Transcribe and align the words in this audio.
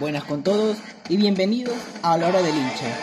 Buenas 0.00 0.24
con 0.24 0.42
todos 0.42 0.76
y 1.08 1.16
bienvenidos 1.16 1.76
a 2.02 2.18
la 2.18 2.26
hora 2.26 2.42
del 2.42 2.56
hincha. 2.56 2.98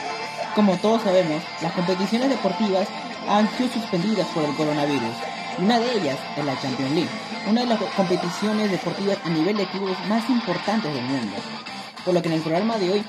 Como 0.55 0.75
todos 0.75 1.01
sabemos, 1.01 1.41
las 1.61 1.71
competiciones 1.71 2.29
deportivas 2.29 2.85
han 3.29 3.49
sido 3.51 3.69
suspendidas 3.69 4.27
por 4.33 4.43
el 4.43 4.53
coronavirus. 4.57 5.15
Una 5.59 5.79
de 5.79 5.89
ellas 5.93 6.19
es 6.35 6.43
la 6.43 6.59
Champions 6.59 6.91
League, 6.91 7.09
una 7.49 7.61
de 7.61 7.67
las 7.67 7.81
competiciones 7.95 8.71
deportivas 8.71 9.17
a 9.23 9.29
nivel 9.29 9.55
de 9.55 9.67
clubes 9.67 9.97
más 10.09 10.29
importantes 10.29 10.93
del 10.93 11.05
mundo. 11.05 11.37
Por 12.03 12.13
lo 12.13 12.21
que 12.21 12.27
en 12.27 12.33
el 12.33 12.41
programa 12.41 12.77
de 12.77 12.91
hoy 12.91 13.03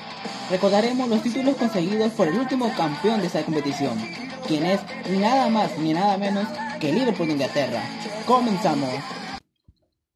recordaremos 0.49 1.09
los 1.09 1.21
títulos 1.21 1.57
conseguidos 1.57 2.13
por 2.13 2.29
el 2.29 2.35
último 2.35 2.71
campeón 2.77 3.19
de 3.19 3.27
esa 3.27 3.43
competición, 3.43 3.99
quien 4.47 4.65
es 4.65 4.79
nada 5.09 5.49
más 5.49 5.77
ni 5.77 5.93
nada 5.93 6.17
menos 6.17 6.47
que 6.79 6.93
Liverpool 6.93 7.27
de 7.27 7.33
Inglaterra. 7.33 7.83
Comenzamos. 8.25 8.93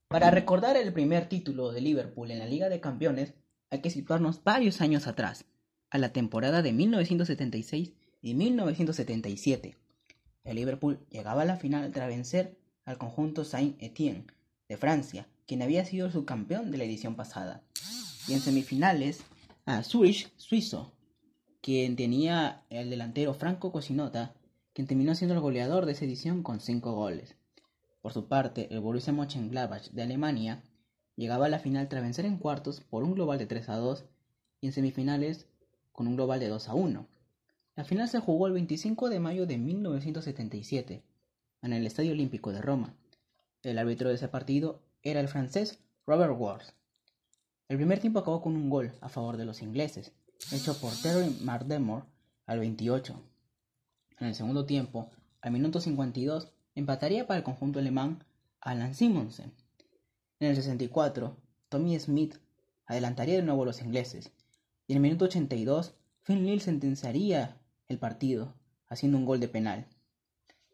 Para 0.07 0.31
recordar 0.31 0.77
el 0.77 0.93
primer 0.93 1.27
título 1.27 1.73
de 1.73 1.81
Liverpool 1.81 2.31
en 2.31 2.39
la 2.39 2.45
Liga 2.45 2.69
de 2.69 2.79
Campeones, 2.79 3.33
hay 3.69 3.81
que 3.81 3.89
situarnos 3.89 4.43
varios 4.43 4.81
años 4.81 5.07
atrás, 5.07 5.45
a 5.89 5.97
la 5.97 6.13
temporada 6.13 6.61
de 6.61 6.73
1976 6.73 7.93
y 8.21 8.33
1977. 8.33 9.77
El 10.43 10.55
Liverpool 10.55 10.99
llegaba 11.09 11.41
a 11.41 11.45
la 11.45 11.57
final 11.57 11.91
tras 11.91 12.07
vencer 12.07 12.57
al 12.85 12.97
conjunto 12.97 13.43
Saint-Étienne 13.43 14.25
de 14.69 14.77
Francia, 14.77 15.27
quien 15.45 15.61
había 15.61 15.85
sido 15.85 16.11
su 16.11 16.25
campeón 16.25 16.71
de 16.71 16.77
la 16.77 16.85
edición 16.85 17.15
pasada. 17.15 17.63
Y 18.27 18.33
en 18.33 18.39
semifinales, 18.39 19.23
a 19.65 19.83
Zurich, 19.83 20.31
suizo, 20.37 20.93
quien 21.61 21.95
tenía 21.95 22.63
el 22.69 22.89
delantero 22.89 23.33
Franco 23.33 23.71
Cosinota, 23.71 24.33
quien 24.73 24.87
terminó 24.87 25.15
siendo 25.15 25.33
el 25.35 25.41
goleador 25.41 25.85
de 25.85 25.93
esa 25.93 26.05
edición 26.05 26.43
con 26.43 26.59
5 26.61 26.93
goles. 26.93 27.35
Por 28.01 28.13
su 28.13 28.27
parte, 28.27 28.67
el 28.71 28.79
Borussia 28.79 29.11
Mönchengladbach 29.11 29.89
de 29.89 30.03
Alemania 30.03 30.63
llegaba 31.17 31.47
a 31.47 31.49
la 31.49 31.59
final 31.59 31.89
tras 31.89 32.03
vencer 32.03 32.25
en 32.25 32.37
cuartos 32.37 32.79
por 32.79 33.03
un 33.03 33.15
global 33.15 33.37
de 33.37 33.47
3 33.47 33.67
a 33.69 33.75
2 33.75 34.05
y 34.61 34.67
en 34.67 34.73
semifinales 34.73 35.47
con 35.91 36.07
un 36.07 36.15
global 36.15 36.39
de 36.39 36.47
2 36.47 36.69
a 36.69 36.73
1. 36.75 37.05
La 37.75 37.83
final 37.83 38.07
se 38.07 38.19
jugó 38.19 38.47
el 38.47 38.53
25 38.53 39.09
de 39.09 39.19
mayo 39.19 39.45
de 39.45 39.57
1977 39.57 41.03
en 41.63 41.73
el 41.73 41.85
Estadio 41.85 42.13
Olímpico 42.13 42.53
de 42.53 42.61
Roma. 42.61 42.93
El 43.63 43.79
árbitro 43.79 44.09
de 44.09 44.15
ese 44.15 44.27
partido 44.27 44.79
era 45.01 45.19
el 45.19 45.27
francés 45.27 45.79
Robert 46.05 46.35
Ward. 46.37 46.63
El 47.67 47.77
primer 47.77 47.99
tiempo 47.99 48.19
acabó 48.19 48.41
con 48.41 48.55
un 48.55 48.69
gol 48.69 48.93
a 49.01 49.09
favor 49.09 49.37
de 49.37 49.45
los 49.45 49.61
ingleses, 49.61 50.13
hecho 50.51 50.79
por 50.79 50.93
Terry 51.01 51.35
Mardemore 51.41 52.05
al 52.45 52.59
28. 52.59 53.19
En 54.19 54.27
el 54.27 54.35
segundo 54.35 54.65
tiempo, 54.65 55.09
al 55.41 55.51
minuto 55.51 55.81
52, 55.81 56.47
empataría 56.75 57.27
para 57.27 57.39
el 57.39 57.43
conjunto 57.43 57.79
alemán 57.79 58.23
Alan 58.61 58.95
Simonsen. 58.95 59.51
En 60.39 60.49
el 60.49 60.55
64, 60.55 61.35
Tommy 61.67 61.99
Smith 61.99 62.35
adelantaría 62.85 63.37
de 63.37 63.41
nuevo 63.41 63.63
a 63.63 63.65
los 63.65 63.81
ingleses, 63.81 64.31
y 64.85 64.93
en 64.93 64.97
el 64.97 65.01
minuto 65.01 65.25
82, 65.25 65.95
Phil 66.23 66.43
Neal 66.43 66.61
sentenciaría 66.61 67.57
el 67.87 67.97
partido, 67.97 68.53
haciendo 68.87 69.17
un 69.17 69.25
gol 69.25 69.39
de 69.39 69.47
penal. 69.47 69.87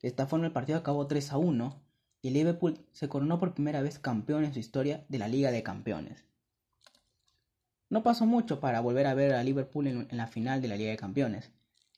De 0.01 0.09
esta 0.09 0.27
forma 0.27 0.47
el 0.47 0.51
partido 0.51 0.77
acabó 0.77 1.07
3 1.07 1.31
a 1.31 1.37
1 1.37 1.81
y 2.21 2.31
Liverpool 2.31 2.85
se 2.91 3.07
coronó 3.07 3.39
por 3.39 3.53
primera 3.53 3.81
vez 3.81 3.99
campeón 3.99 4.43
en 4.43 4.53
su 4.53 4.59
historia 4.59 5.05
de 5.07 5.17
la 5.17 5.29
Liga 5.29 5.49
de 5.49 5.63
Campeones. 5.63 6.25
No 7.89 8.03
pasó 8.03 8.25
mucho 8.25 8.59
para 8.59 8.81
volver 8.81 9.07
a 9.07 9.13
ver 9.13 9.33
a 9.33 9.43
Liverpool 9.43 9.87
en, 9.87 10.07
en 10.09 10.17
la 10.17 10.27
final 10.27 10.61
de 10.61 10.67
la 10.67 10.75
Liga 10.75 10.91
de 10.91 10.97
Campeones, 10.97 11.51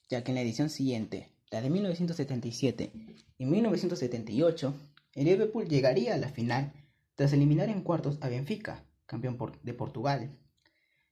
ya 0.07 0.23
que 0.23 0.31
en 0.31 0.35
la 0.35 0.41
edición 0.41 0.69
siguiente, 0.69 1.31
la 1.50 1.61
de 1.61 1.72
1977 1.72 2.91
y 3.39 3.45
1978, 3.45 4.73
el 5.13 5.25
Liverpool 5.25 5.67
llegaría 5.67 6.13
a 6.13 6.17
la 6.17 6.29
final 6.29 6.72
tras 7.16 7.33
eliminar 7.33 7.69
en 7.69 7.81
cuartos 7.81 8.17
a 8.21 8.30
Benfica, 8.30 8.83
campeón 9.05 9.38
de 9.63 9.73
Portugal. 9.73 10.38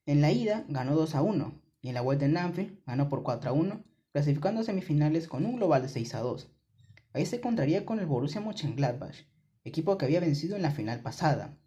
En 0.05 0.21
la 0.21 0.31
ida 0.31 0.65
ganó 0.67 0.95
2 0.95 1.15
a 1.15 1.21
1 1.21 1.61
y 1.81 1.87
en 1.89 1.93
la 1.95 2.01
vuelta 2.01 2.25
en 2.25 2.37
Anfield 2.37 2.79
ganó 2.85 3.09
por 3.09 3.23
4 3.23 3.49
a 3.49 3.53
1, 3.53 3.83
clasificando 4.11 4.61
a 4.61 4.63
semifinales 4.63 5.27
con 5.27 5.45
un 5.45 5.55
global 5.55 5.81
de 5.81 5.89
6 5.89 6.15
a 6.15 6.19
2. 6.19 6.51
Ahí 7.13 7.25
se 7.25 7.38
encontraría 7.38 7.85
con 7.85 8.00
el 8.00 8.05
Borussia 8.05 8.41
Mönchengladbach, 8.41 9.16
equipo 9.63 9.97
que 9.97 10.05
había 10.05 10.19
vencido 10.19 10.55
en 10.55 10.61
la 10.61 10.72
final 10.72 11.01
pasada. 11.01 11.57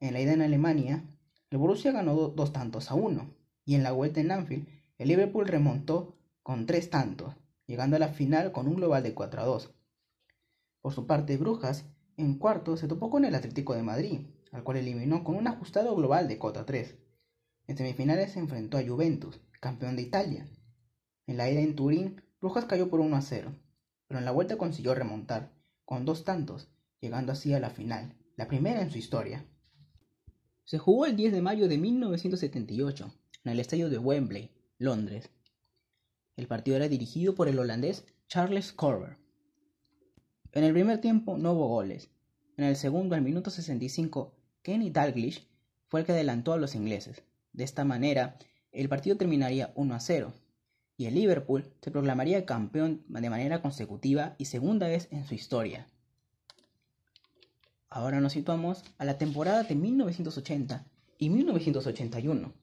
En 0.00 0.12
la 0.12 0.20
ida 0.20 0.32
en 0.32 0.42
Alemania, 0.42 1.04
el 1.50 1.58
Borussia 1.58 1.92
ganó 1.92 2.14
dos 2.14 2.52
tantos 2.52 2.90
a 2.90 2.94
1 2.94 3.34
y 3.64 3.76
en 3.76 3.82
la 3.82 3.92
vuelta 3.92 4.20
en 4.20 4.30
Anfield, 4.30 4.68
el 4.98 5.08
Liverpool 5.08 5.46
remontó 5.46 6.16
con 6.42 6.66
tres 6.66 6.90
tantos, 6.90 7.34
llegando 7.66 7.96
a 7.96 7.98
la 7.98 8.08
final 8.08 8.52
con 8.52 8.68
un 8.68 8.76
global 8.76 9.02
de 9.02 9.14
4 9.14 9.40
a 9.40 9.44
2. 9.46 9.74
Por 10.82 10.92
su 10.92 11.06
parte, 11.06 11.38
Brujas 11.38 11.86
en 12.16 12.38
cuarto 12.38 12.76
se 12.76 12.88
topó 12.88 13.10
con 13.10 13.24
el 13.24 13.34
Atlético 13.34 13.74
de 13.74 13.82
Madrid, 13.82 14.20
al 14.52 14.62
cual 14.62 14.78
eliminó 14.78 15.24
con 15.24 15.36
un 15.36 15.46
ajustado 15.48 15.94
global 15.96 16.28
de 16.28 16.38
cota 16.38 16.64
3. 16.64 16.96
En 17.66 17.76
semifinales 17.76 18.32
se 18.32 18.38
enfrentó 18.38 18.78
a 18.78 18.86
Juventus, 18.86 19.40
campeón 19.60 19.96
de 19.96 20.02
Italia. 20.02 20.46
En 21.26 21.36
la 21.36 21.50
ida 21.50 21.60
en 21.60 21.74
Turín, 21.74 22.22
Brujas 22.40 22.66
cayó 22.66 22.88
por 22.88 23.00
1 23.00 23.16
a 23.16 23.22
0, 23.22 23.54
pero 24.06 24.18
en 24.18 24.24
la 24.24 24.30
vuelta 24.30 24.58
consiguió 24.58 24.94
remontar, 24.94 25.52
con 25.84 26.04
dos 26.04 26.24
tantos, 26.24 26.68
llegando 27.00 27.32
así 27.32 27.52
a 27.52 27.60
la 27.60 27.70
final, 27.70 28.14
la 28.36 28.48
primera 28.48 28.82
en 28.82 28.90
su 28.90 28.98
historia. 28.98 29.44
Se 30.64 30.78
jugó 30.78 31.06
el 31.06 31.16
10 31.16 31.32
de 31.32 31.42
mayo 31.42 31.68
de 31.68 31.78
1978, 31.78 33.12
en 33.44 33.52
el 33.52 33.60
estadio 33.60 33.90
de 33.90 33.98
Wembley, 33.98 34.50
Londres. 34.78 35.30
El 36.36 36.46
partido 36.46 36.76
era 36.76 36.88
dirigido 36.88 37.34
por 37.34 37.48
el 37.48 37.58
holandés 37.58 38.04
Charles 38.28 38.72
Corber. 38.72 39.18
En 40.54 40.64
el 40.64 40.72
primer 40.72 41.00
tiempo 41.00 41.36
no 41.36 41.52
hubo 41.52 41.68
goles. 41.68 42.08
En 42.56 42.64
el 42.64 42.76
segundo, 42.76 43.14
al 43.14 43.22
minuto 43.22 43.50
65, 43.50 44.32
Kenny 44.62 44.88
Dalglish 44.88 45.46
fue 45.88 46.00
el 46.00 46.06
que 46.06 46.12
adelantó 46.12 46.52
a 46.52 46.56
los 46.56 46.74
ingleses. 46.74 47.22
De 47.52 47.64
esta 47.64 47.84
manera, 47.84 48.38
el 48.72 48.88
partido 48.88 49.16
terminaría 49.16 49.72
1 49.74 49.94
a 49.94 50.00
0 50.00 50.32
y 50.96 51.06
el 51.06 51.14
Liverpool 51.14 51.72
se 51.82 51.90
proclamaría 51.90 52.46
campeón 52.46 53.04
de 53.08 53.30
manera 53.30 53.60
consecutiva 53.60 54.36
y 54.38 54.44
segunda 54.46 54.86
vez 54.86 55.08
en 55.10 55.26
su 55.26 55.34
historia. 55.34 55.88
Ahora 57.90 58.20
nos 58.20 58.32
situamos 58.32 58.84
a 58.96 59.04
la 59.04 59.18
temporada 59.18 59.64
de 59.64 59.74
1980 59.74 60.86
y 61.18 61.30
1981 61.30 62.54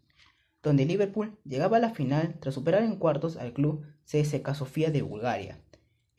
donde 0.63 0.85
Liverpool 0.85 1.37
llegaba 1.43 1.77
a 1.77 1.79
la 1.79 1.89
final 1.91 2.35
tras 2.39 2.55
superar 2.55 2.83
en 2.83 2.97
cuartos 2.97 3.37
al 3.37 3.53
club 3.53 3.83
CSK 4.05 4.53
Sofía 4.53 4.91
de 4.91 5.01
Bulgaria. 5.01 5.59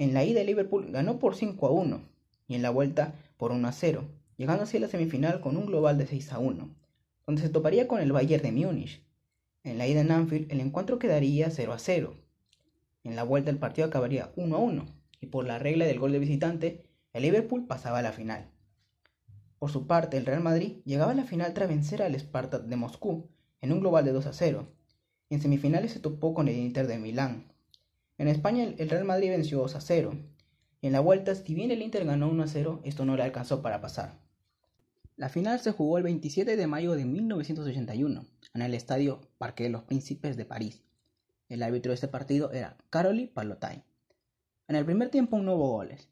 En 0.02 0.14
la 0.14 0.24
ida 0.24 0.42
Liverpool 0.42 0.90
ganó 0.90 1.20
por 1.20 1.36
5 1.36 1.64
a 1.64 1.70
1 1.70 2.00
y 2.48 2.56
en 2.56 2.62
la 2.62 2.70
vuelta 2.70 3.14
por 3.36 3.52
1 3.52 3.68
a 3.68 3.70
0, 3.70 4.02
llegando 4.36 4.64
así 4.64 4.78
a 4.78 4.80
la 4.80 4.88
semifinal 4.88 5.40
con 5.40 5.56
un 5.56 5.66
global 5.66 5.96
de 5.96 6.08
6 6.08 6.32
a 6.32 6.40
1, 6.40 6.74
donde 7.24 7.40
se 7.40 7.48
toparía 7.48 7.86
con 7.86 8.00
el 8.00 8.10
Bayern 8.10 8.42
de 8.42 8.50
Múnich. 8.50 9.00
En 9.62 9.78
la 9.78 9.86
ida 9.86 10.00
en 10.00 10.10
Anfield 10.10 10.50
el 10.50 10.58
encuentro 10.58 10.98
quedaría 10.98 11.50
0 11.50 11.72
a 11.72 11.78
0. 11.78 12.16
En 13.04 13.14
la 13.14 13.22
vuelta 13.22 13.50
el 13.50 13.58
partido 13.58 13.86
acabaría 13.86 14.32
1 14.34 14.56
a 14.56 14.58
1 14.58 14.86
y 15.20 15.26
por 15.26 15.46
la 15.46 15.60
regla 15.60 15.84
del 15.84 16.00
gol 16.00 16.10
de 16.10 16.18
visitante 16.18 16.82
el 17.12 17.22
Liverpool 17.22 17.68
pasaba 17.68 18.00
a 18.00 18.02
la 18.02 18.10
final. 18.10 18.50
Por 19.60 19.70
su 19.70 19.86
parte 19.86 20.16
el 20.16 20.26
Real 20.26 20.42
Madrid 20.42 20.78
llegaba 20.84 21.12
a 21.12 21.14
la 21.14 21.26
final 21.26 21.54
tras 21.54 21.68
vencer 21.68 22.02
al 22.02 22.18
Spartak 22.18 22.64
de 22.64 22.74
Moscú 22.74 23.28
en 23.60 23.70
un 23.70 23.78
global 23.78 24.04
de 24.04 24.10
2 24.10 24.26
a 24.26 24.32
0. 24.32 24.66
En 25.30 25.40
semifinales 25.40 25.92
se 25.92 26.00
topó 26.00 26.34
con 26.34 26.48
el 26.48 26.56
Inter 26.56 26.88
de 26.88 26.98
Milán. 26.98 27.51
En 28.18 28.28
España 28.28 28.64
el 28.64 28.90
Real 28.90 29.04
Madrid 29.04 29.30
venció 29.30 29.58
2 29.58 29.74
a 29.74 29.80
0. 29.80 30.12
En 30.82 30.92
la 30.92 31.00
vuelta, 31.00 31.34
si 31.34 31.54
bien 31.54 31.70
el 31.70 31.82
Inter 31.82 32.04
ganó 32.04 32.28
1 32.28 32.42
a 32.42 32.46
0, 32.46 32.80
esto 32.84 33.04
no 33.04 33.16
le 33.16 33.22
alcanzó 33.22 33.62
para 33.62 33.80
pasar. 33.80 34.18
La 35.16 35.28
final 35.28 35.60
se 35.60 35.72
jugó 35.72 35.98
el 35.98 36.04
27 36.04 36.56
de 36.56 36.66
mayo 36.66 36.92
de 36.92 37.04
1981 37.04 38.24
en 38.54 38.62
el 38.62 38.74
estadio 38.74 39.20
Parque 39.38 39.64
de 39.64 39.70
los 39.70 39.82
Príncipes 39.82 40.36
de 40.36 40.44
París. 40.44 40.82
El 41.48 41.62
árbitro 41.62 41.90
de 41.90 41.94
este 41.94 42.08
partido 42.08 42.50
era 42.52 42.76
Caroly 42.90 43.26
Palotay. 43.26 43.82
En 44.68 44.76
el 44.76 44.84
primer 44.84 45.10
tiempo 45.10 45.38
no 45.38 45.54
hubo 45.54 45.70
goles, 45.70 46.08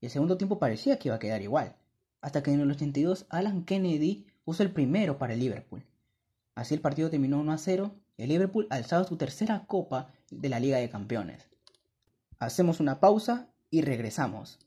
y 0.00 0.06
el 0.06 0.12
segundo 0.12 0.38
tiempo 0.38 0.58
parecía 0.58 0.98
que 0.98 1.08
iba 1.08 1.16
a 1.16 1.20
quedar 1.20 1.42
igual, 1.42 1.76
hasta 2.20 2.42
que 2.42 2.52
en 2.52 2.60
el 2.60 2.70
82 2.70 3.26
Alan 3.28 3.64
Kennedy 3.64 4.26
puso 4.44 4.62
el 4.62 4.72
primero 4.72 5.18
para 5.18 5.34
el 5.34 5.40
Liverpool. 5.40 5.84
Así 6.54 6.74
el 6.74 6.80
partido 6.80 7.10
terminó 7.10 7.38
1 7.38 7.52
a 7.52 7.58
0 7.58 7.94
y 8.16 8.22
el 8.22 8.30
Liverpool 8.30 8.66
alzaba 8.70 9.04
su 9.04 9.16
tercera 9.16 9.66
copa 9.66 10.12
de 10.30 10.48
la 10.48 10.60
Liga 10.60 10.78
de 10.78 10.90
Campeones. 10.90 11.48
Hacemos 12.38 12.80
una 12.80 13.00
pausa 13.00 13.48
y 13.70 13.82
regresamos. 13.82 14.58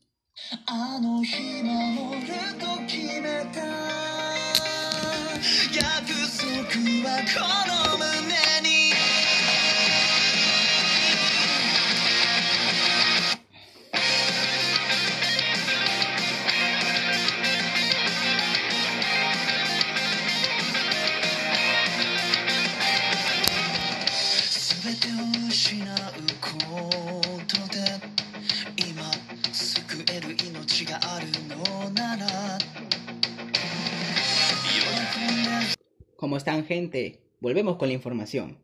Están 36.41 36.65
gente? 36.65 37.19
volvemos 37.39 37.77
con 37.77 37.87
la 37.87 37.93
información. 37.93 38.57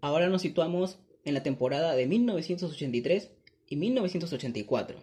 Ahora 0.00 0.28
nos 0.28 0.42
situamos 0.42 1.00
en 1.24 1.34
la 1.34 1.42
temporada 1.42 1.96
de 1.96 2.06
1983 2.06 3.32
y 3.68 3.74
1984. 3.74 5.02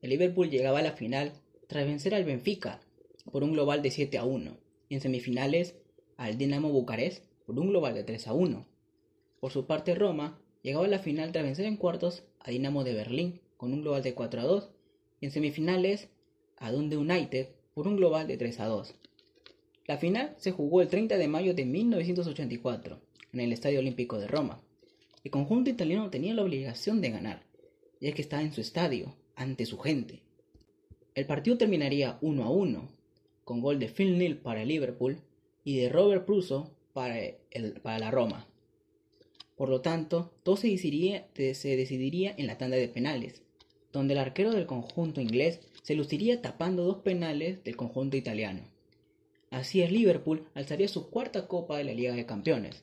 El 0.00 0.10
Liverpool 0.10 0.48
llegaba 0.48 0.78
a 0.78 0.82
la 0.82 0.92
final 0.92 1.34
tras 1.66 1.84
vencer 1.84 2.14
al 2.14 2.24
Benfica 2.24 2.80
por 3.30 3.44
un 3.44 3.52
global 3.52 3.82
de 3.82 3.90
7 3.90 4.16
a 4.16 4.24
1 4.24 4.56
y 4.88 4.94
en 4.94 5.00
semifinales 5.02 5.76
al 6.16 6.38
Dinamo 6.38 6.70
Bucarest 6.70 7.24
por 7.44 7.58
un 7.58 7.68
global 7.68 7.94
de 7.94 8.04
3 8.04 8.28
a 8.28 8.32
1. 8.32 8.66
Por 9.40 9.52
su 9.52 9.66
parte 9.66 9.94
Roma 9.94 10.40
llegaba 10.62 10.86
a 10.86 10.88
la 10.88 10.98
final 10.98 11.32
tras 11.32 11.44
vencer 11.44 11.66
en 11.66 11.76
cuartos 11.76 12.24
a 12.40 12.50
Dinamo 12.50 12.84
de 12.84 12.94
Berlín 12.94 13.40
con 13.58 13.74
un 13.74 13.82
global 13.82 14.02
de 14.02 14.14
4 14.14 14.40
a 14.40 14.44
2 14.44 14.70
y 15.20 15.26
en 15.26 15.30
semifinales 15.30 16.08
a 16.56 16.72
Dundee 16.72 16.96
United 16.96 17.48
por 17.74 17.86
un 17.86 17.96
global 17.96 18.26
de 18.26 18.38
3 18.38 18.60
a 18.60 18.66
2. 18.66 18.94
La 19.86 19.98
final 19.98 20.34
se 20.38 20.50
jugó 20.50 20.80
el 20.80 20.88
30 20.88 21.18
de 21.18 21.28
mayo 21.28 21.52
de 21.52 21.66
1984 21.66 23.02
en 23.34 23.40
el 23.40 23.52
Estadio 23.52 23.80
Olímpico 23.80 24.18
de 24.18 24.26
Roma. 24.26 24.62
El 25.22 25.30
conjunto 25.30 25.68
italiano 25.68 26.08
tenía 26.08 26.32
la 26.32 26.42
obligación 26.42 27.02
de 27.02 27.10
ganar, 27.10 27.42
ya 28.00 28.12
que 28.12 28.22
estaba 28.22 28.42
en 28.42 28.54
su 28.54 28.62
estadio, 28.62 29.14
ante 29.34 29.66
su 29.66 29.78
gente. 29.78 30.22
El 31.14 31.26
partido 31.26 31.58
terminaría 31.58 32.16
1 32.22 32.44
a 32.44 32.50
1, 32.50 32.88
con 33.44 33.60
gol 33.60 33.78
de 33.78 33.88
Phil 33.88 34.16
Neal 34.16 34.38
para 34.38 34.62
el 34.62 34.68
Liverpool 34.68 35.18
y 35.64 35.76
de 35.76 35.90
Robert 35.90 36.24
Pruso 36.24 36.70
para, 36.94 37.18
la 37.98 38.10
Roma. 38.10 38.46
Por 39.54 39.68
lo 39.68 39.82
tanto, 39.82 40.32
todo 40.44 40.56
se 40.56 40.68
decidiría 40.68 42.34
en 42.38 42.46
la 42.46 42.56
tanda 42.56 42.78
de 42.78 42.88
penales, 42.88 43.42
donde 43.92 44.14
el 44.14 44.20
arquero 44.20 44.50
del 44.50 44.64
conjunto 44.64 45.20
inglés 45.20 45.60
se 45.82 45.94
luciría 45.94 46.40
tapando 46.40 46.84
dos 46.84 47.02
penales 47.02 47.62
del 47.64 47.76
conjunto 47.76 48.16
italiano. 48.16 48.73
Así 49.54 49.82
el 49.82 49.94
Liverpool 49.94 50.48
alzaría 50.54 50.88
su 50.88 51.10
cuarta 51.10 51.46
copa 51.46 51.78
de 51.78 51.84
la 51.84 51.94
Liga 51.94 52.12
de 52.12 52.26
Campeones, 52.26 52.82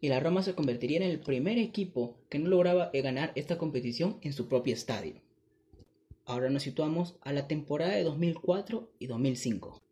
y 0.00 0.08
la 0.08 0.20
Roma 0.20 0.42
se 0.42 0.54
convertiría 0.54 0.96
en 0.96 1.02
el 1.02 1.20
primer 1.20 1.58
equipo 1.58 2.16
que 2.30 2.38
no 2.38 2.48
lograba 2.48 2.90
ganar 2.94 3.30
esta 3.34 3.58
competición 3.58 4.16
en 4.22 4.32
su 4.32 4.48
propio 4.48 4.72
estadio. 4.72 5.20
Ahora 6.24 6.48
nos 6.48 6.62
situamos 6.62 7.16
a 7.20 7.34
la 7.34 7.46
temporada 7.46 7.94
de 7.94 8.04
2004 8.04 8.90
y 8.98 9.06
2005. 9.06 9.82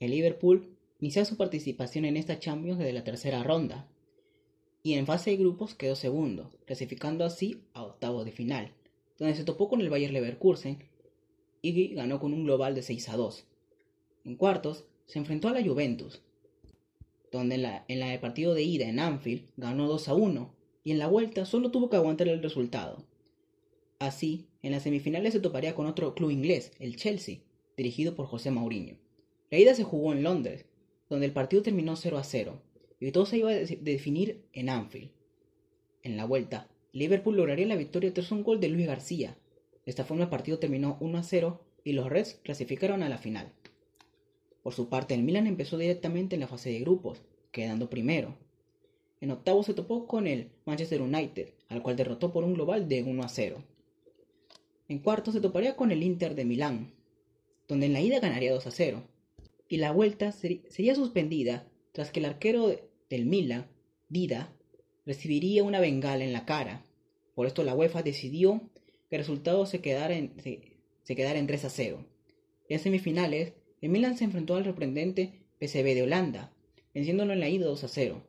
El 0.00 0.10
Liverpool 0.10 0.76
inició 1.00 1.24
su 1.24 1.38
participación 1.38 2.04
en 2.04 2.18
esta 2.18 2.38
Champions 2.38 2.78
desde 2.78 2.92
la 2.92 3.04
tercera 3.04 3.42
ronda, 3.42 3.88
y 4.82 4.92
en 4.92 5.06
fase 5.06 5.30
de 5.30 5.38
grupos 5.38 5.74
quedó 5.74 5.96
segundo, 5.96 6.52
clasificando 6.66 7.24
así 7.24 7.62
a 7.72 7.84
octavos 7.84 8.26
de 8.26 8.32
final, 8.32 8.74
donde 9.18 9.34
se 9.34 9.44
topó 9.44 9.70
con 9.70 9.80
el 9.80 9.88
Bayer 9.88 10.10
Leverkusen 10.10 10.84
y 11.62 11.94
ganó 11.94 12.20
con 12.20 12.34
un 12.34 12.44
global 12.44 12.74
de 12.74 12.82
6 12.82 13.08
a 13.08 13.16
2. 13.16 13.46
En 14.26 14.36
cuartos 14.36 14.84
se 15.06 15.18
enfrentó 15.18 15.48
a 15.48 15.52
la 15.52 15.62
Juventus, 15.62 16.22
donde 17.30 17.56
en 17.56 17.62
la, 17.62 17.84
en 17.88 18.00
la 18.00 18.20
partido 18.20 18.54
de 18.54 18.62
ida 18.62 18.88
en 18.88 19.00
Anfield 19.00 19.48
ganó 19.56 19.88
2 19.88 20.08
a 20.08 20.14
1 20.14 20.54
y 20.84 20.92
en 20.92 20.98
la 20.98 21.08
vuelta 21.08 21.46
solo 21.46 21.70
tuvo 21.70 21.90
que 21.90 21.96
aguantar 21.96 22.28
el 22.28 22.42
resultado. 22.42 23.04
Así, 23.98 24.46
en 24.62 24.72
las 24.72 24.82
semifinales 24.82 25.32
se 25.32 25.40
toparía 25.40 25.74
con 25.74 25.86
otro 25.86 26.14
club 26.14 26.30
inglés, 26.30 26.72
el 26.78 26.96
Chelsea, 26.96 27.38
dirigido 27.76 28.14
por 28.14 28.26
José 28.26 28.50
Mourinho. 28.50 28.96
La 29.50 29.58
ida 29.58 29.74
se 29.74 29.84
jugó 29.84 30.12
en 30.12 30.22
Londres, 30.22 30.66
donde 31.08 31.26
el 31.26 31.32
partido 31.32 31.62
terminó 31.62 31.96
0 31.96 32.18
a 32.18 32.24
0 32.24 32.60
y 33.00 33.12
todo 33.12 33.26
se 33.26 33.38
iba 33.38 33.50
a 33.50 33.54
definir 33.54 34.44
en 34.52 34.68
Anfield. 34.68 35.10
En 36.02 36.16
la 36.16 36.24
vuelta, 36.24 36.68
Liverpool 36.92 37.36
lograría 37.36 37.66
la 37.66 37.76
victoria 37.76 38.14
tras 38.14 38.30
un 38.30 38.42
gol 38.42 38.60
de 38.60 38.68
Luis 38.68 38.86
García. 38.86 39.36
De 39.84 39.90
esta 39.90 40.04
forma 40.04 40.24
el 40.24 40.30
partido 40.30 40.58
terminó 40.58 40.96
1 41.00 41.18
a 41.18 41.22
0 41.22 41.60
y 41.82 41.92
los 41.92 42.08
Reds 42.08 42.40
clasificaron 42.42 43.02
a 43.02 43.08
la 43.08 43.18
final. 43.18 43.52
Por 44.64 44.72
su 44.72 44.88
parte, 44.88 45.12
el 45.12 45.22
Milan 45.22 45.46
empezó 45.46 45.76
directamente 45.76 46.34
en 46.34 46.40
la 46.40 46.48
fase 46.48 46.70
de 46.70 46.80
grupos, 46.80 47.22
quedando 47.52 47.90
primero. 47.90 48.34
En 49.20 49.30
octavo 49.30 49.62
se 49.62 49.74
topó 49.74 50.06
con 50.06 50.26
el 50.26 50.52
Manchester 50.64 51.02
United, 51.02 51.50
al 51.68 51.82
cual 51.82 51.96
derrotó 51.96 52.32
por 52.32 52.44
un 52.44 52.54
global 52.54 52.88
de 52.88 53.02
1 53.02 53.22
a 53.22 53.28
0. 53.28 53.62
En 54.88 54.98
cuarto 55.00 55.32
se 55.32 55.42
toparía 55.42 55.76
con 55.76 55.92
el 55.92 56.02
Inter 56.02 56.34
de 56.34 56.46
Milán, 56.46 56.94
donde 57.68 57.86
en 57.86 57.92
la 57.92 58.00
ida 58.00 58.20
ganaría 58.20 58.54
2 58.54 58.66
a 58.66 58.70
0, 58.70 59.02
y 59.68 59.76
la 59.76 59.92
vuelta 59.92 60.32
sería 60.32 60.94
suspendida 60.94 61.68
tras 61.92 62.10
que 62.10 62.20
el 62.20 62.26
arquero 62.26 62.74
del 63.10 63.26
Milan, 63.26 63.68
Dida, 64.08 64.50
recibiría 65.04 65.62
una 65.62 65.80
bengala 65.80 66.24
en 66.24 66.32
la 66.32 66.46
cara. 66.46 66.84
Por 67.34 67.46
esto 67.46 67.64
la 67.64 67.74
UEFA 67.74 68.02
decidió 68.02 68.62
que 69.10 69.16
el 69.16 69.20
resultado 69.20 69.66
se 69.66 69.82
quedara 69.82 70.14
en, 70.14 70.32
se, 70.40 71.16
quedara 71.16 71.38
en 71.38 71.46
3 71.46 71.66
a 71.66 71.68
0. 71.68 72.06
En 72.70 72.78
semifinales, 72.78 73.52
el 73.84 73.90
Milan 73.90 74.16
se 74.16 74.24
enfrentó 74.24 74.56
al 74.56 74.64
sorprendente 74.64 75.42
PSV 75.60 75.84
de 75.94 76.02
Holanda, 76.04 76.50
venciéndolo 76.94 77.34
en 77.34 77.40
la 77.40 77.50
ida 77.50 77.66
2 77.66 77.84
a 77.84 77.88
0. 77.88 78.22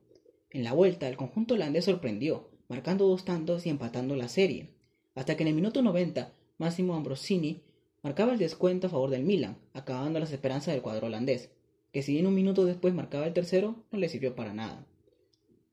En 0.50 0.66
la 0.66 0.74
vuelta, 0.74 1.08
el 1.08 1.16
conjunto 1.16 1.54
holandés 1.54 1.86
sorprendió, 1.86 2.50
marcando 2.68 3.08
dos 3.08 3.24
tantos 3.24 3.66
y 3.66 3.70
empatando 3.70 4.18
la 4.18 4.28
serie, 4.28 4.72
hasta 5.14 5.38
que 5.38 5.44
en 5.44 5.48
el 5.48 5.56
minuto 5.56 5.82
90, 5.82 6.34
Massimo 6.58 6.94
Ambrosini 6.94 7.62
marcaba 8.04 8.34
el 8.34 8.38
descuento 8.38 8.88
a 8.88 8.90
favor 8.90 9.10
del 9.10 9.24
Milan, 9.24 9.58
acabando 9.72 10.20
las 10.20 10.34
esperanzas 10.34 10.74
del 10.74 10.82
cuadro 10.82 11.08
holandés, 11.08 11.52
que 11.94 12.04
si 12.04 12.12
bien 12.12 12.28
un 12.28 12.36
minuto 12.36 12.66
después 12.66 12.94
marcaba 12.94 13.26
el 13.26 13.32
tercero, 13.32 13.78
no 13.94 13.98
le 13.98 14.10
sirvió 14.10 14.36
para 14.36 14.54
nada. 14.54 14.86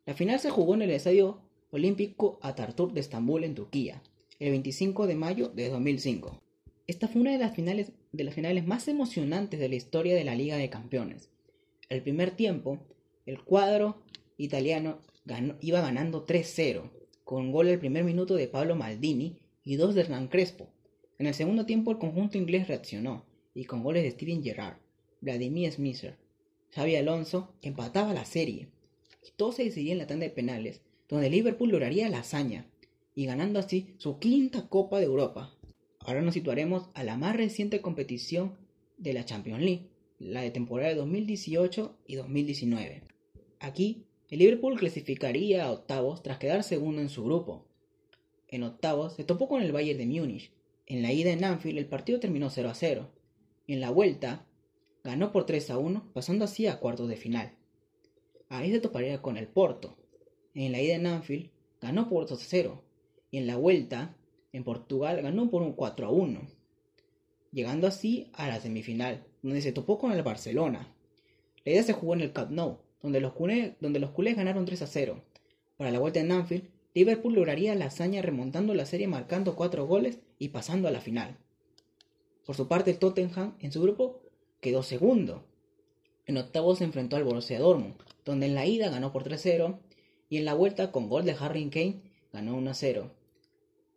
La 0.06 0.14
final 0.14 0.38
se 0.38 0.50
jugó 0.50 0.75
en 0.75 0.82
el 0.82 0.90
Estadio 0.93 1.40
Olímpico 1.73 2.38
Atatürk 2.40 2.93
de 2.93 3.00
Estambul, 3.00 3.43
en 3.43 3.56
Turquía, 3.56 4.00
el 4.38 4.52
25 4.52 5.08
de 5.08 5.17
mayo 5.17 5.49
de 5.49 5.70
2005. 5.70 6.40
Esta 6.92 7.08
fue 7.08 7.22
una 7.22 7.32
de 7.32 7.38
las 7.38 7.54
finales, 7.54 7.92
de 8.12 8.22
las 8.22 8.34
finales 8.34 8.66
más 8.66 8.86
emocionantes 8.86 9.58
de 9.58 9.70
la 9.70 9.76
historia 9.76 10.14
de 10.14 10.24
la 10.24 10.34
Liga 10.34 10.58
de 10.58 10.68
Campeones. 10.68 11.30
El 11.88 12.02
primer 12.02 12.32
tiempo, 12.32 12.86
el 13.24 13.42
cuadro 13.42 14.02
italiano 14.36 14.98
iba 15.62 15.80
ganando 15.80 16.26
3-0, 16.26 16.90
con 17.24 17.50
gol 17.50 17.70
al 17.70 17.78
primer 17.78 18.04
minuto 18.04 18.34
de 18.34 18.46
Pablo 18.46 18.76
Maldini 18.76 19.38
y 19.64 19.76
dos 19.76 19.94
de 19.94 20.02
Hernán 20.02 20.28
Crespo. 20.28 20.68
En 21.18 21.26
el 21.26 21.32
segundo 21.32 21.64
tiempo 21.64 21.92
el 21.92 21.96
conjunto 21.96 22.36
inglés 22.36 22.68
reaccionó, 22.68 23.24
y 23.54 23.64
con 23.64 23.82
goles 23.82 24.02
de 24.02 24.10
Steven 24.10 24.42
Gerrard, 24.42 24.76
Vladimir 25.22 25.72
Smisser, 25.72 26.18
Xavi 26.72 26.96
Alonso 26.96 27.54
empataba 27.62 28.12
la 28.12 28.26
serie 28.26 28.68
todo 29.36 29.52
se 29.52 29.64
decidía 29.64 29.92
en 29.92 29.98
la 29.98 30.06
tanda 30.06 30.26
de 30.26 30.30
penales, 30.30 30.82
donde 31.08 31.30
Liverpool 31.30 31.70
lograría 31.70 32.10
la 32.10 32.18
hazaña, 32.18 32.66
y 33.14 33.24
ganando 33.24 33.60
así 33.60 33.94
su 33.96 34.18
quinta 34.18 34.68
Copa 34.68 34.98
de 34.98 35.06
Europa. 35.06 35.56
Ahora 36.04 36.20
nos 36.20 36.34
situaremos 36.34 36.88
a 36.94 37.04
la 37.04 37.16
más 37.16 37.37
reciente 37.37 37.81
competición 37.81 38.56
de 38.99 39.12
la 39.12 39.25
Champions 39.25 39.62
League, 39.62 39.88
la 40.19 40.43
de 40.43 40.50
temporada 40.50 40.90
de 40.90 40.96
2018 40.96 41.96
y 42.06 42.16
2019. 42.16 43.04
Aquí, 43.60 44.04
el 44.28 44.40
Liverpool 44.40 44.78
clasificaría 44.78 45.64
a 45.64 45.71
octavos 45.71 46.23
tras 46.23 46.38
quedar 46.38 46.64
segundo 46.64 47.00
en 47.00 47.09
su 47.09 47.25
grupo. 47.25 47.66
En 48.49 48.64
octavos 48.64 49.14
se 49.14 49.25
topó 49.25 49.49
con 49.49 49.62
el 49.62 49.73
Bayern 49.73 49.99
de 49.99 50.06
Múnich. 50.06 50.52
En 50.87 51.02
la 51.02 51.12
ida 51.12 51.30
en 51.30 51.44
Anfield 51.44 51.78
el 51.78 51.87
partido 51.87 52.18
terminó 52.18 52.50
0 52.50 52.68
a 52.68 52.75
0. 52.75 53.11
En 53.68 53.80
la 53.80 53.90
vuelta 53.90 54.47
ganó 55.04 55.32
por 55.32 55.47
3 55.47 55.71
a 55.71 55.78
1, 55.78 56.11
pasando 56.12 56.44
así 56.44 56.66
a 56.66 56.80
cuartos 56.80 57.09
de 57.09 57.16
final. 57.16 57.54
Ahí 58.49 58.73
se 58.73 58.80
toparía 58.80 59.23
con 59.23 59.37
el 59.37 59.47
Porto. 59.47 59.97
En 60.54 60.73
la 60.73 60.80
ida 60.80 60.97
en 60.97 61.06
Anfield 61.06 61.50
ganó 61.80 62.09
por 62.09 62.26
2 62.26 62.42
a 62.42 62.44
0 62.44 62.82
y 63.30 63.38
en 63.38 63.47
la 63.47 63.56
vuelta 63.56 64.16
en 64.52 64.64
Portugal 64.64 65.23
ganó 65.23 65.50
por 65.50 65.62
un 65.62 65.73
4 65.73 66.06
a 66.06 66.11
1, 66.11 66.40
llegando 67.52 67.87
así 67.87 68.30
a 68.35 68.49
la 68.49 68.61
semifinal, 68.61 69.25
donde 69.42 69.62
se 69.62 69.73
topó 69.73 69.99
con 69.99 70.12
el 70.12 70.23
Barcelona. 70.23 70.94
La 71.64 71.73
ida 71.73 71.82
se 71.82 71.92
jugó 71.92 72.14
en 72.14 72.21
el 72.21 72.32
Camp 72.32 72.50
Nou, 72.50 72.78
donde 73.02 73.21
los, 73.21 73.32
culés, 73.32 73.73
donde 73.80 74.00
los 74.00 74.11
culés 74.11 74.37
ganaron 74.37 74.64
3 74.64 74.82
a 74.82 74.87
0. 74.87 75.23
Para 75.76 75.90
la 75.90 75.99
vuelta 75.99 76.21
en 76.21 76.32
Anfield, 76.32 76.68
Liverpool 76.94 77.35
lograría 77.35 77.75
la 77.75 77.87
hazaña 77.87 78.21
remontando 78.21 78.75
la 78.75 78.87
serie 78.87 79.09
marcando 79.09 79.56
4 79.56 79.87
goles 79.87 80.18
y 80.38 80.49
pasando 80.49 80.88
a 80.88 80.90
la 80.90 81.00
final. 81.00 81.37
Por 82.44 82.56
su 82.56 82.68
parte, 82.68 82.90
el 82.90 82.99
Tottenham 82.99 83.54
en 83.61 83.73
su 83.73 83.80
grupo 83.80 84.21
quedó 84.61 84.82
segundo. 84.82 85.44
En 86.26 86.37
octavos 86.37 86.78
se 86.78 86.85
enfrentó 86.85 87.16
al 87.16 87.25
Borussia 87.25 87.59
Dortmund, 87.59 87.94
donde 88.25 88.47
en 88.47 88.54
la 88.54 88.66
ida 88.66 88.90
ganó 88.90 89.12
por 89.12 89.25
3-0 89.25 89.78
y 90.28 90.38
en 90.38 90.44
la 90.44 90.54
vuelta 90.54 90.92
con 90.92 91.09
gol 91.09 91.25
de 91.25 91.32
Harry 91.38 91.68
Kane 91.68 92.02
ganó 92.32 92.56
1-0. 92.59 93.11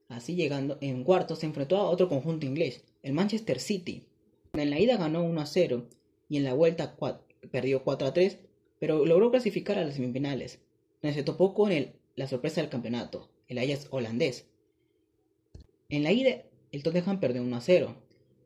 Así 0.08 0.36
llegando 0.36 0.78
en 0.82 1.04
cuartos 1.04 1.40
se 1.40 1.46
enfrentó 1.46 1.78
a 1.78 1.90
otro 1.90 2.10
conjunto 2.10 2.46
inglés, 2.46 2.84
el 3.04 3.14
Manchester 3.14 3.60
City. 3.60 4.04
En 4.54 4.70
la 4.70 4.80
ida 4.80 4.98
ganó 4.98 5.24
1-0 5.24 5.86
y 6.30 6.38
en 6.38 6.44
la 6.44 6.54
vuelta 6.54 6.96
perdió 7.52 7.84
4-3, 7.84 8.38
pero 8.80 9.06
logró 9.06 9.32
clasificar 9.32 9.78
a 9.78 9.84
las 9.84 9.96
semifinales, 9.96 10.60
donde 11.02 11.16
se 11.16 11.24
topó 11.24 11.54
con 11.54 11.72
la 12.16 12.28
sorpresa 12.28 12.62
del 12.62 12.70
campeonato, 12.70 13.30
el 13.48 13.58
Ajax 13.58 13.88
holandés. 13.92 14.48
En 15.90 16.04
la 16.04 16.12
ida 16.12 16.44
el 16.72 16.84
Tottenham 16.84 17.20
perdió 17.20 17.44
1-0 17.44 17.96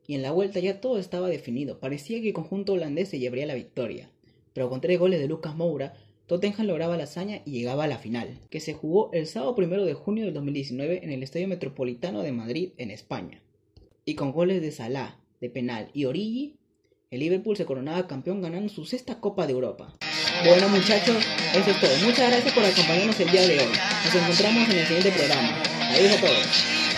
y 0.06 0.14
en 0.14 0.22
la 0.22 0.32
vuelta 0.32 0.60
ya 0.60 0.80
todo 0.80 0.98
estaba 0.98 1.28
definido, 1.28 1.78
parecía 1.80 2.20
que 2.20 2.28
el 2.28 2.34
conjunto 2.34 2.72
holandés 2.72 3.08
se 3.08 3.18
llevaría 3.18 3.46
la 3.46 3.54
victoria 3.54 4.10
pero 4.52 4.68
con 4.68 4.80
tres 4.80 4.98
goles 4.98 5.20
de 5.20 5.28
Lucas 5.28 5.54
Moura, 5.54 5.94
Tottenham 6.30 6.68
lograba 6.68 6.96
la 6.96 7.02
hazaña 7.02 7.42
y 7.44 7.50
llegaba 7.50 7.82
a 7.82 7.88
la 7.88 7.98
final, 7.98 8.38
que 8.50 8.60
se 8.60 8.72
jugó 8.72 9.10
el 9.12 9.26
sábado 9.26 9.56
1 9.58 9.84
de 9.84 9.94
junio 9.94 10.26
del 10.26 10.34
2019 10.34 11.00
en 11.02 11.10
el 11.10 11.24
Estadio 11.24 11.48
Metropolitano 11.48 12.22
de 12.22 12.30
Madrid, 12.30 12.70
en 12.76 12.92
España. 12.92 13.42
Y 14.04 14.14
con 14.14 14.30
goles 14.30 14.62
de 14.62 14.70
Salah, 14.70 15.18
de 15.40 15.50
penal 15.50 15.90
y 15.92 16.04
Origi, 16.04 16.54
el 17.10 17.18
Liverpool 17.18 17.56
se 17.56 17.64
coronaba 17.64 18.06
campeón 18.06 18.42
ganando 18.42 18.68
su 18.68 18.84
sexta 18.84 19.18
Copa 19.18 19.48
de 19.48 19.54
Europa. 19.54 19.92
Bueno 20.46 20.68
muchachos, 20.68 21.16
eso 21.52 21.68
es 21.68 21.80
todo. 21.80 21.96
Muchas 22.04 22.30
gracias 22.30 22.54
por 22.54 22.64
acompañarnos 22.64 23.18
el 23.18 23.30
día 23.32 23.48
de 23.48 23.58
hoy. 23.58 23.72
Nos 24.04 24.14
encontramos 24.14 24.68
en 24.68 24.78
el 24.78 24.86
siguiente 24.86 25.10
programa. 25.10 25.60
Adiós 25.90 26.16
a 26.16 26.20
todos. 26.20 26.79